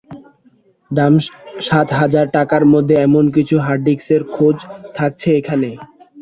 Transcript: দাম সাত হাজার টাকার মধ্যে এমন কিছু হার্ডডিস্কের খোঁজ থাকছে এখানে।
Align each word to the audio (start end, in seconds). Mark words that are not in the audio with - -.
দাম 0.91 1.13
সাত 1.67 1.87
হাজার 1.99 2.25
টাকার 2.35 2.63
মধ্যে 2.73 2.95
এমন 3.01 3.25
কিছু 3.35 3.55
হার্ডডিস্কের 3.65 4.21
খোঁজ 4.35 4.57
থাকছে 4.95 5.29
এখানে। 5.39 5.69